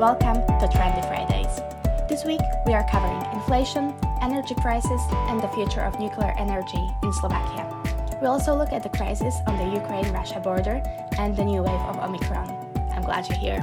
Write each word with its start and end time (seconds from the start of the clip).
welcome 0.00 0.40
to 0.58 0.66
Trendy 0.72 1.06
Fridays. 1.08 1.60
This 2.08 2.24
week 2.24 2.40
we 2.64 2.72
are 2.72 2.88
covering 2.88 3.20
inflation, 3.34 3.94
energy 4.22 4.54
crisis, 4.54 5.02
and 5.28 5.42
the 5.42 5.48
future 5.48 5.82
of 5.82 6.00
nuclear 6.00 6.34
energy 6.38 6.82
in 7.02 7.12
Slovakia. 7.12 7.68
We 8.18 8.26
also 8.26 8.56
look 8.56 8.72
at 8.72 8.82
the 8.82 8.88
crisis 8.88 9.34
on 9.46 9.58
the 9.58 9.76
Ukraine 9.76 10.10
Russia 10.10 10.40
border 10.40 10.80
and 11.18 11.36
the 11.36 11.44
new 11.44 11.60
wave 11.62 11.84
of 11.84 11.98
Omicron. 11.98 12.48
I'm 12.96 13.02
glad 13.02 13.28
you're 13.28 13.36
here. 13.36 13.60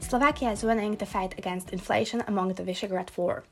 Slovakia 0.00 0.50
is 0.52 0.62
winning 0.62 0.96
the 0.96 1.06
fight 1.06 1.38
against 1.38 1.70
inflation 1.70 2.22
among 2.28 2.52
the 2.52 2.62
Visegrad 2.62 3.08
Four. 3.08 3.44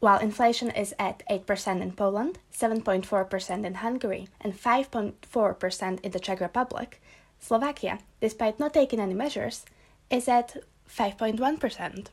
While 0.00 0.18
inflation 0.18 0.72
is 0.72 0.92
at 0.98 1.22
8% 1.30 1.80
in 1.80 1.92
Poland, 1.92 2.40
7.4% 2.52 3.64
in 3.64 3.74
Hungary, 3.74 4.26
and 4.40 4.52
5.4% 4.52 6.00
in 6.00 6.10
the 6.10 6.18
Czech 6.18 6.40
Republic, 6.40 7.00
Slovakia, 7.44 7.98
despite 8.22 8.58
not 8.58 8.72
taking 8.72 8.98
any 8.98 9.12
measures, 9.12 9.66
is 10.08 10.28
at 10.28 10.56
5.1%. 10.88 12.06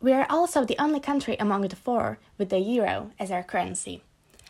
We 0.00 0.12
are 0.12 0.26
also 0.28 0.64
the 0.64 0.78
only 0.82 0.98
country 0.98 1.36
among 1.38 1.62
the 1.68 1.76
four 1.76 2.18
with 2.36 2.50
the 2.50 2.58
euro 2.58 3.12
as 3.20 3.30
our 3.30 3.44
currency. 3.44 4.02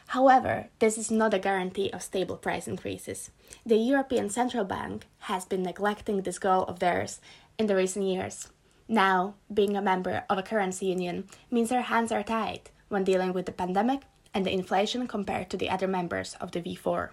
However, 0.08 0.68
this 0.78 0.96
is 0.96 1.10
not 1.10 1.34
a 1.34 1.38
guarantee 1.38 1.90
of 1.92 2.02
stable 2.02 2.38
price 2.38 2.66
increases. 2.66 3.30
The 3.66 3.76
European 3.76 4.30
Central 4.30 4.64
Bank 4.64 5.04
has 5.28 5.44
been 5.44 5.62
neglecting 5.62 6.22
this 6.22 6.38
goal 6.38 6.64
of 6.64 6.78
theirs 6.78 7.20
in 7.58 7.66
the 7.66 7.76
recent 7.76 8.06
years. 8.06 8.48
Now, 8.88 9.34
being 9.52 9.76
a 9.76 9.82
member 9.82 10.24
of 10.30 10.38
a 10.38 10.42
currency 10.42 10.86
union 10.86 11.28
means 11.50 11.70
our 11.70 11.82
hands 11.82 12.12
are 12.12 12.22
tied 12.22 12.70
when 12.88 13.04
dealing 13.04 13.34
with 13.34 13.44
the 13.44 13.52
pandemic 13.52 14.02
and 14.32 14.46
the 14.46 14.52
inflation 14.52 15.06
compared 15.06 15.50
to 15.50 15.58
the 15.58 15.68
other 15.68 15.86
members 15.86 16.34
of 16.40 16.52
the 16.52 16.60
V4. 16.60 17.10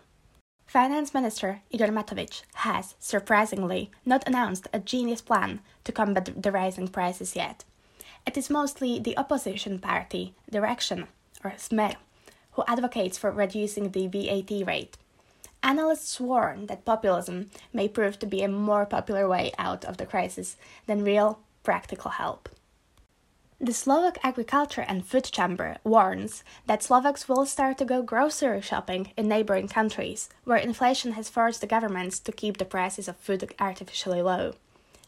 Finance 0.71 1.13
Minister 1.13 1.59
Igor 1.69 1.89
Matovic 1.89 2.43
has, 2.53 2.95
surprisingly, 2.97 3.91
not 4.05 4.25
announced 4.25 4.69
a 4.71 4.79
genius 4.79 5.19
plan 5.19 5.59
to 5.83 5.91
combat 5.91 6.41
the 6.41 6.49
rising 6.49 6.87
prices 6.87 7.35
yet. 7.35 7.65
It 8.25 8.37
is 8.37 8.49
mostly 8.49 8.97
the 8.97 9.17
opposition 9.17 9.79
party, 9.79 10.33
Direction, 10.49 11.07
or 11.43 11.51
Smer, 11.57 11.97
who 12.53 12.63
advocates 12.69 13.17
for 13.17 13.31
reducing 13.31 13.91
the 13.91 14.07
VAT 14.07 14.65
rate. 14.65 14.95
Analysts 15.61 16.21
warn 16.21 16.67
that 16.67 16.85
populism 16.85 17.49
may 17.73 17.89
prove 17.89 18.17
to 18.19 18.25
be 18.25 18.41
a 18.41 18.47
more 18.47 18.85
popular 18.85 19.27
way 19.27 19.51
out 19.57 19.83
of 19.83 19.97
the 19.97 20.05
crisis 20.05 20.55
than 20.87 21.03
real 21.03 21.39
practical 21.63 22.11
help. 22.11 22.47
The 23.63 23.73
Slovak 23.73 24.17
Agriculture 24.23 24.83
and 24.87 25.05
Food 25.05 25.25
Chamber 25.25 25.77
warns 25.83 26.43
that 26.65 26.81
Slovaks 26.81 27.29
will 27.29 27.45
start 27.45 27.77
to 27.77 27.85
go 27.85 28.01
grocery 28.01 28.59
shopping 28.59 29.13
in 29.15 29.27
neighboring 29.27 29.67
countries, 29.67 30.29
where 30.45 30.57
inflation 30.57 31.11
has 31.11 31.29
forced 31.29 31.61
the 31.61 31.67
governments 31.67 32.17
to 32.21 32.31
keep 32.31 32.57
the 32.57 32.65
prices 32.65 33.07
of 33.07 33.17
food 33.17 33.53
artificially 33.59 34.23
low. 34.23 34.55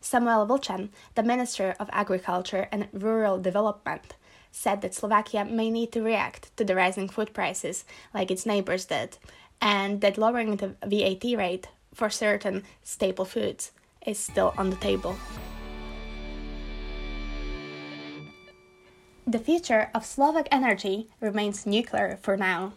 Samuel 0.02 0.46
Vlčan, 0.46 0.90
the 1.16 1.24
Minister 1.24 1.74
of 1.80 1.90
Agriculture 1.92 2.68
and 2.72 2.90
Rural 2.94 3.40
Development, 3.40 4.14
said 4.52 4.82
that 4.82 4.94
Slovakia 4.94 5.46
may 5.46 5.72
need 5.72 5.92
to 5.94 6.04
react 6.04 6.56
to 6.58 6.64
the 6.64 6.76
rising 6.76 7.10
food 7.10 7.34
prices 7.34 7.86
like 8.14 8.30
its 8.30 8.46
neighbors 8.46 8.86
did, 8.86 9.18
and 9.62 10.00
that 10.02 10.20
lowering 10.20 10.58
the 10.58 10.76
VAT 10.86 11.24
rate 11.36 11.70
for 11.92 12.12
certain 12.12 12.62
staple 12.84 13.26
foods 13.26 13.72
is 14.06 14.20
still 14.20 14.54
on 14.60 14.70
the 14.70 14.76
table. 14.76 15.18
The 19.34 19.40
future 19.40 19.90
of 19.96 20.06
Slovak 20.06 20.48
energy 20.52 21.10
remains 21.20 21.66
nuclear 21.66 22.20
for 22.22 22.38
now. 22.38 22.74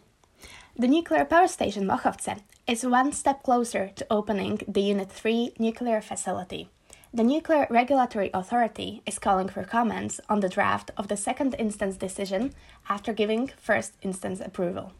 The 0.75 0.89
nuclear 0.89 1.27
power 1.27 1.49
station 1.49 1.85
Mochovce 1.85 2.41
is 2.67 2.83
one 2.83 3.13
step 3.13 3.43
closer 3.43 3.91
to 3.95 4.07
opening 4.09 4.63
the 4.67 4.81
Unit 4.81 5.13
3 5.13 5.53
nuclear 5.59 6.01
facility. 6.01 6.71
The 7.13 7.25
Nuclear 7.25 7.67
Regulatory 7.69 8.31
Authority 8.33 9.03
is 9.05 9.19
calling 9.19 9.51
for 9.51 9.65
comments 9.65 10.19
on 10.31 10.41
the 10.41 10.49
draft 10.49 10.91
of 10.97 11.09
the 11.09 11.17
second 11.19 11.55
instance 11.59 11.99
decision 11.99 12.55
after 12.89 13.13
giving 13.13 13.53
first 13.59 13.93
instance 14.01 14.41
approval. 14.41 14.93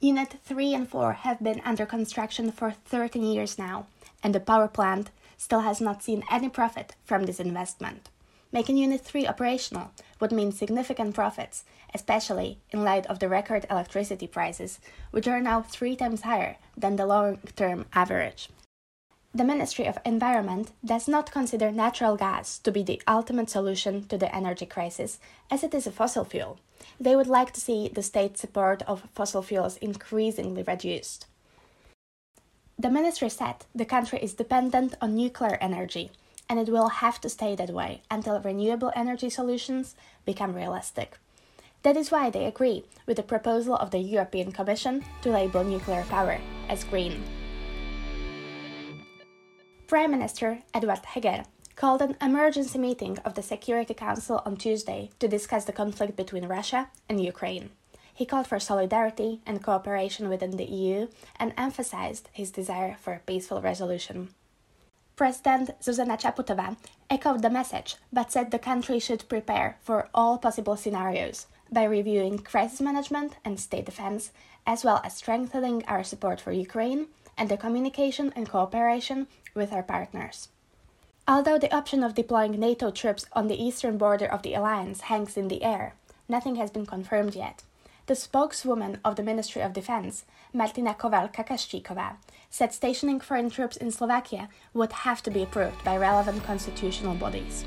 Unit 0.00 0.36
3 0.42 0.72
and 0.72 0.88
4 0.88 1.12
have 1.20 1.44
been 1.44 1.60
under 1.66 1.84
construction 1.84 2.50
for 2.50 2.70
13 2.70 3.22
years 3.22 3.58
now, 3.58 3.88
and 4.22 4.34
the 4.34 4.40
power 4.40 4.68
plant 4.68 5.10
still 5.36 5.60
has 5.60 5.82
not 5.82 6.02
seen 6.02 6.24
any 6.30 6.48
profit 6.48 6.94
from 7.04 7.24
this 7.24 7.40
investment. 7.40 8.08
Making 8.56 8.78
Unit 8.78 9.02
3 9.02 9.26
operational 9.26 9.90
would 10.18 10.32
mean 10.32 10.50
significant 10.50 11.14
profits, 11.14 11.64
especially 11.92 12.58
in 12.70 12.84
light 12.84 13.04
of 13.04 13.18
the 13.18 13.28
record 13.28 13.66
electricity 13.68 14.26
prices, 14.26 14.80
which 15.10 15.28
are 15.28 15.42
now 15.42 15.60
three 15.60 15.94
times 15.94 16.22
higher 16.22 16.56
than 16.74 16.96
the 16.96 17.04
long 17.04 17.36
term 17.54 17.84
average. 17.92 18.48
The 19.34 19.44
Ministry 19.44 19.84
of 19.84 19.98
Environment 20.06 20.72
does 20.82 21.06
not 21.06 21.30
consider 21.30 21.70
natural 21.70 22.16
gas 22.16 22.58
to 22.60 22.72
be 22.72 22.82
the 22.82 23.02
ultimate 23.06 23.50
solution 23.50 24.06
to 24.08 24.16
the 24.16 24.34
energy 24.34 24.64
crisis, 24.64 25.18
as 25.50 25.62
it 25.62 25.74
is 25.74 25.86
a 25.86 25.92
fossil 25.92 26.24
fuel. 26.24 26.58
They 26.98 27.14
would 27.14 27.26
like 27.26 27.52
to 27.52 27.60
see 27.60 27.88
the 27.88 28.02
state 28.02 28.38
support 28.38 28.80
of 28.86 29.06
fossil 29.14 29.42
fuels 29.42 29.76
increasingly 29.82 30.62
reduced. 30.62 31.26
The 32.78 32.88
ministry 32.88 33.28
said 33.28 33.66
the 33.74 33.84
country 33.84 34.18
is 34.20 34.32
dependent 34.32 34.94
on 35.02 35.14
nuclear 35.14 35.58
energy 35.60 36.10
and 36.48 36.58
it 36.58 36.68
will 36.68 36.88
have 36.88 37.20
to 37.20 37.28
stay 37.28 37.54
that 37.54 37.70
way 37.70 38.02
until 38.10 38.40
renewable 38.40 38.92
energy 38.94 39.30
solutions 39.30 39.94
become 40.24 40.54
realistic. 40.54 41.18
That 41.82 41.96
is 41.96 42.10
why 42.10 42.30
they 42.30 42.46
agree 42.46 42.84
with 43.06 43.16
the 43.16 43.22
proposal 43.22 43.76
of 43.76 43.90
the 43.90 43.98
European 43.98 44.52
Commission 44.52 45.04
to 45.22 45.30
label 45.30 45.62
nuclear 45.62 46.02
power 46.04 46.40
as 46.68 46.84
green. 46.84 47.22
Prime 49.86 50.10
Minister 50.10 50.62
Eduard 50.74 51.04
Heger 51.04 51.44
called 51.76 52.02
an 52.02 52.16
emergency 52.20 52.78
meeting 52.78 53.18
of 53.18 53.34
the 53.34 53.42
Security 53.42 53.94
Council 53.94 54.42
on 54.44 54.56
Tuesday 54.56 55.10
to 55.20 55.28
discuss 55.28 55.64
the 55.64 55.72
conflict 55.72 56.16
between 56.16 56.48
Russia 56.48 56.88
and 57.08 57.22
Ukraine. 57.22 57.70
He 58.12 58.24
called 58.24 58.46
for 58.46 58.58
solidarity 58.58 59.42
and 59.46 59.62
cooperation 59.62 60.28
within 60.28 60.56
the 60.56 60.64
EU 60.64 61.08
and 61.38 61.52
emphasized 61.56 62.30
his 62.32 62.50
desire 62.50 62.96
for 62.98 63.12
a 63.12 63.20
peaceful 63.20 63.60
resolution. 63.60 64.30
President 65.16 65.70
Zuzana 65.80 66.20
Chaputova 66.20 66.76
echoed 67.08 67.40
the 67.40 67.48
message 67.48 67.96
but 68.12 68.30
said 68.30 68.50
the 68.50 68.58
country 68.58 68.98
should 68.98 69.26
prepare 69.30 69.78
for 69.80 70.10
all 70.12 70.36
possible 70.36 70.76
scenarios 70.76 71.46
by 71.72 71.84
reviewing 71.84 72.38
crisis 72.38 72.82
management 72.82 73.32
and 73.42 73.58
state 73.58 73.86
defense, 73.86 74.30
as 74.66 74.84
well 74.84 75.00
as 75.02 75.14
strengthening 75.14 75.82
our 75.86 76.04
support 76.04 76.38
for 76.38 76.52
Ukraine 76.52 77.06
and 77.38 77.48
the 77.48 77.56
communication 77.56 78.30
and 78.36 78.48
cooperation 78.48 79.26
with 79.54 79.72
our 79.72 79.82
partners. 79.82 80.48
Although 81.26 81.58
the 81.58 81.74
option 81.74 82.04
of 82.04 82.14
deploying 82.14 82.60
NATO 82.60 82.90
troops 82.90 83.24
on 83.32 83.48
the 83.48 83.60
eastern 83.60 83.96
border 83.96 84.26
of 84.26 84.42
the 84.42 84.52
alliance 84.52 85.00
hangs 85.02 85.38
in 85.38 85.48
the 85.48 85.64
air, 85.64 85.94
nothing 86.28 86.56
has 86.56 86.70
been 86.70 86.84
confirmed 86.84 87.34
yet. 87.34 87.62
The 88.06 88.14
spokeswoman 88.14 89.00
of 89.04 89.16
the 89.16 89.24
Ministry 89.24 89.62
of 89.62 89.72
Defense, 89.72 90.24
Martina 90.52 90.94
Koval 90.94 91.32
Kakashchikova, 91.34 92.14
said 92.50 92.72
stationing 92.72 93.18
foreign 93.18 93.50
troops 93.50 93.76
in 93.76 93.90
Slovakia 93.90 94.48
would 94.72 94.92
have 94.92 95.24
to 95.24 95.30
be 95.30 95.42
approved 95.42 95.82
by 95.82 95.96
relevant 95.96 96.44
constitutional 96.44 97.16
bodies. 97.16 97.64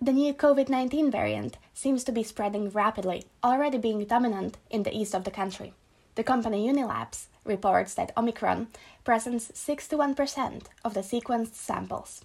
The 0.00 0.12
new 0.12 0.32
COVID 0.32 0.70
19 0.70 1.10
variant 1.10 1.58
seems 1.74 2.02
to 2.04 2.12
be 2.12 2.22
spreading 2.22 2.70
rapidly, 2.70 3.26
already 3.44 3.76
being 3.76 4.06
dominant 4.06 4.56
in 4.70 4.82
the 4.82 4.96
east 4.96 5.14
of 5.14 5.24
the 5.24 5.30
country. 5.30 5.74
The 6.14 6.24
company 6.24 6.66
Unilabs 6.66 7.26
reports 7.44 7.92
that 7.94 8.16
Omicron 8.16 8.68
presents 9.04 9.52
61% 9.52 10.62
of 10.82 10.94
the 10.94 11.00
sequenced 11.00 11.56
samples. 11.56 12.24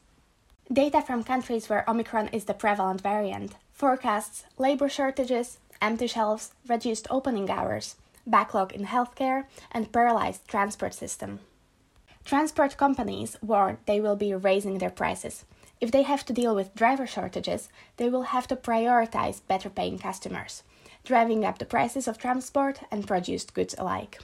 Data 0.71 1.01
from 1.01 1.25
countries 1.25 1.67
where 1.67 1.89
Omicron 1.89 2.29
is 2.29 2.45
the 2.45 2.53
prevalent 2.53 3.01
variant 3.01 3.55
forecasts 3.77 4.43
labor 4.57 4.89
shortages, 4.89 5.59
empty 5.79 6.07
shelves, 6.07 6.51
reduced 6.67 7.05
opening 7.11 7.47
hours, 7.47 7.95
backlog 8.25 8.73
in 8.73 8.85
healthcare, 8.85 9.45
and 9.71 9.91
paralyzed 9.91 10.47
transport 10.47 10.95
system. 10.95 11.39
Transport 12.25 12.75
companies 12.75 13.37
warn 13.39 13.77
they 13.85 14.01
will 14.01 14.15
be 14.15 14.33
raising 14.33 14.79
their 14.79 14.89
prices. 14.89 15.45
If 15.79 15.91
they 15.91 16.01
have 16.01 16.25
to 16.25 16.33
deal 16.33 16.55
with 16.55 16.73
driver 16.73 17.05
shortages, 17.05 17.69
they 17.97 18.09
will 18.09 18.33
have 18.33 18.47
to 18.47 18.55
prioritize 18.55 19.41
better 19.47 19.69
paying 19.69 19.99
customers, 19.99 20.63
driving 21.05 21.45
up 21.45 21.59
the 21.59 21.65
prices 21.65 22.07
of 22.07 22.17
transport 22.17 22.79
and 22.89 23.07
produced 23.07 23.53
goods 23.53 23.75
alike. 23.77 24.19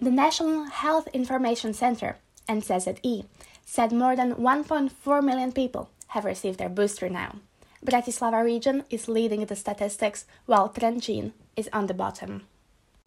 The 0.00 0.10
National 0.10 0.64
Health 0.64 1.06
Information 1.12 1.74
Center, 1.74 2.16
NCZI, 2.48 3.26
said 3.66 3.92
more 3.92 4.16
than 4.16 4.36
1.4 4.36 5.22
million 5.22 5.52
people 5.52 5.90
have 6.08 6.24
received 6.24 6.58
their 6.58 6.70
booster 6.70 7.10
now. 7.10 7.36
Bratislava 7.84 8.44
region 8.44 8.84
is 8.90 9.08
leading 9.08 9.46
the 9.46 9.56
statistics 9.56 10.26
while 10.44 10.68
Trenčín 10.68 11.32
is 11.56 11.70
on 11.72 11.86
the 11.86 11.94
bottom. 11.94 12.42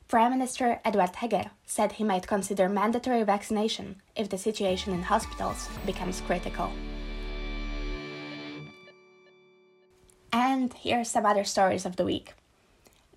Prime 0.08 0.32
Minister 0.32 0.80
Eduard 0.84 1.16
Heger 1.16 1.52
said 1.64 1.94
he 1.94 2.04
might 2.04 2.26
consider 2.26 2.68
mandatory 2.68 3.22
vaccination 3.24 4.02
if 4.16 4.30
the 4.30 4.38
situation 4.38 4.92
in 4.94 5.04
hospitals 5.04 5.70
becomes 5.86 6.22
critical. 6.22 6.72
And 10.32 10.74
here 10.74 11.02
are 11.02 11.04
some 11.04 11.26
other 11.26 11.44
stories 11.44 11.86
of 11.86 11.96
the 11.96 12.06
week. 12.06 12.34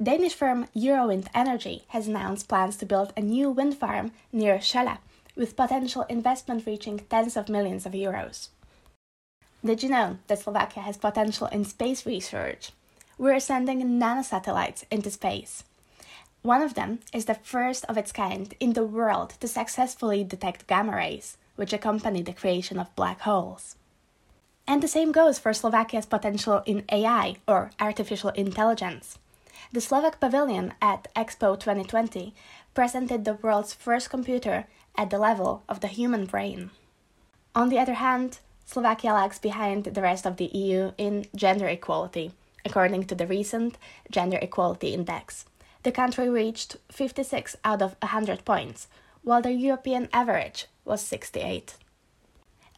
Danish 0.03 0.35
firm 0.35 0.67
Eurowind 0.77 1.29
Energy 1.35 1.85
has 1.89 2.07
announced 2.07 2.49
plans 2.49 2.77
to 2.77 2.87
build 2.87 3.15
a 3.17 3.23
new 3.23 3.51
wind 3.51 3.79
farm 3.79 4.13
near 4.31 4.59
Šaľa, 4.59 4.99
with 5.35 5.57
potential 5.57 6.05
investment 6.11 6.67
reaching 6.67 6.99
tens 7.09 7.35
of 7.35 7.49
millions 7.49 7.87
of 7.87 7.93
euros. 7.93 8.49
Did 9.67 9.83
you 9.83 9.89
know 9.89 10.19
that 10.29 10.39
Slovakia 10.39 10.85
has 10.85 10.97
potential 10.97 11.49
in 11.49 11.65
space 11.65 12.07
research? 12.07 12.71
We're 13.19 13.41
sending 13.41 13.83
nanosatellites 13.83 14.85
into 14.93 15.11
space. 15.11 15.65
One 16.43 16.63
of 16.63 16.75
them 16.75 17.01
is 17.13 17.25
the 17.25 17.35
first 17.35 17.85
of 17.87 17.99
its 17.99 18.13
kind 18.13 18.55
in 18.61 18.75
the 18.75 18.85
world 18.87 19.35
to 19.41 19.49
successfully 19.49 20.23
detect 20.23 20.69
gamma 20.69 20.95
rays, 20.95 21.37
which 21.57 21.73
accompany 21.73 22.23
the 22.23 22.33
creation 22.33 22.79
of 22.79 22.95
black 22.95 23.23
holes. 23.23 23.75
And 24.69 24.81
the 24.81 24.87
same 24.87 25.11
goes 25.11 25.41
for 25.41 25.53
Slovakia's 25.53 26.07
potential 26.07 26.63
in 26.65 26.85
AI, 26.93 27.35
or 27.49 27.73
artificial 27.81 28.31
intelligence. 28.39 29.19
The 29.73 29.81
Slovak 29.81 30.21
Pavilion 30.21 30.75
at 30.81 31.13
Expo 31.17 31.59
2020 31.59 32.33
presented 32.73 33.25
the 33.25 33.35
world's 33.43 33.75
first 33.75 34.11
computer 34.11 34.69
at 34.97 35.11
the 35.11 35.19
level 35.19 35.65
of 35.69 35.81
the 35.81 35.89
human 35.89 36.27
brain. 36.27 36.71
On 37.53 37.69
the 37.69 37.81
other 37.81 37.95
hand, 37.95 38.39
Slovakia 38.67 39.15
lags 39.15 39.39
behind 39.39 39.85
the 39.85 40.03
rest 40.03 40.27
of 40.27 40.37
the 40.37 40.47
EU 40.47 40.93
in 40.99 41.27
gender 41.35 41.69
equality, 41.69 42.33
according 42.65 43.05
to 43.05 43.15
the 43.15 43.27
recent 43.27 43.79
Gender 44.11 44.39
Equality 44.43 44.93
Index. 44.93 45.47
The 45.85 45.93
country 45.93 46.29
reached 46.29 46.77
56 46.91 47.57
out 47.65 47.81
of 47.81 47.95
100 48.03 48.45
points, 48.45 48.89
while 49.23 49.41
the 49.41 49.53
European 49.53 50.09
average 50.13 50.67
was 50.85 51.01
68. 51.01 51.77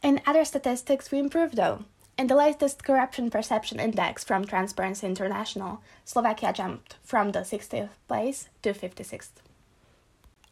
In 0.03 0.21
other 0.27 0.45
statistics, 0.45 1.11
we 1.11 1.17
improved 1.17 1.55
though. 1.55 1.85
In 2.19 2.27
the 2.27 2.35
latest 2.35 2.83
Corruption 2.83 3.29
Perception 3.29 3.79
Index 3.79 4.23
from 4.23 4.45
Transparency 4.45 5.07
International, 5.07 5.81
Slovakia 6.05 6.53
jumped 6.53 6.97
from 7.01 7.31
the 7.31 7.39
60th 7.39 7.89
place 8.07 8.49
to 8.61 8.73
56th. 8.73 9.41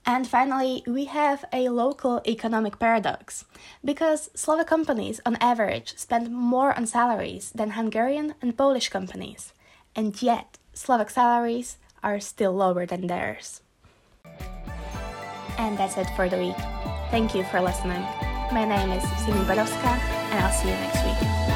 And 0.08 0.26
finally, 0.26 0.84
we 0.88 1.06
have 1.12 1.44
a 1.52 1.68
local 1.68 2.22
economic 2.26 2.80
paradox 2.80 3.44
because 3.84 4.32
Slovak 4.34 4.66
companies 4.66 5.20
on 5.26 5.36
average 5.44 6.00
spend 6.00 6.32
more 6.32 6.72
on 6.72 6.88
salaries 6.88 7.52
than 7.52 7.76
Hungarian 7.76 8.34
and 8.42 8.56
Polish 8.56 8.88
companies, 8.88 9.52
and 10.00 10.16
yet 10.24 10.58
Slovak 10.72 11.12
salaries 11.12 11.76
are 12.02 12.24
still 12.24 12.56
lower 12.56 12.88
than 12.88 13.12
theirs. 13.12 13.60
And 15.60 15.76
that's 15.78 15.98
it 16.00 16.08
for 16.16 16.32
the 16.32 16.40
week. 16.40 16.62
Thank 17.12 17.36
you 17.36 17.44
for 17.52 17.60
listening. 17.60 18.02
My 18.56 18.64
name 18.64 18.96
is 18.96 19.04
Simi 19.28 19.44
Borowska, 19.44 19.92
and 20.32 20.40
I'll 20.40 20.56
see 20.56 20.72
you 20.72 20.76
next 20.88 21.04
week. 21.04 21.47